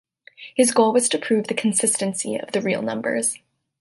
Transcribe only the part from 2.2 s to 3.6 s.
of the real numbers.